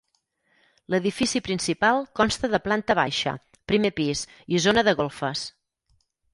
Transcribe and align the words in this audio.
L'edifici 0.93 1.41
principal 1.47 2.01
consta 2.21 2.51
de 2.55 2.61
planta 2.69 2.97
baixa, 3.03 3.35
primer 3.73 3.95
pis 4.01 4.27
i 4.59 4.65
zona 4.67 4.89
de 4.91 4.99
golfes. 5.05 5.49